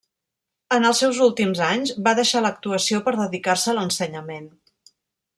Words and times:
En 0.75 0.85
els 0.91 1.01
seus 1.03 1.17
últims 1.25 1.59
anys 1.65 1.91
va 2.07 2.13
deixar 2.19 2.41
l'actuació 2.45 3.01
per 3.09 3.13
dedicar-se 3.19 3.73
a 3.75 3.75
l'ensenyament. 3.81 4.49